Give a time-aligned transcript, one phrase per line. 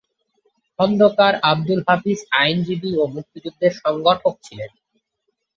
[0.79, 4.71] খন্দকার আবদুল হাফিজ আইনজীবী ও মুক্তিযুদ্ধের সংগঠক ছিলেন।